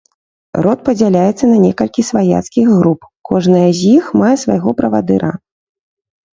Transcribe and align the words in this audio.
Род 0.65 0.79
падзяляецца 0.87 1.45
на 1.51 1.57
некалькі 1.65 2.07
сваяцкіх 2.09 2.67
груп, 2.79 3.07
кожная 3.31 3.63
з 3.83 3.95
іх 4.01 4.11
мае 4.25 4.33
свайго 4.47 4.69
правадыра. 4.83 5.31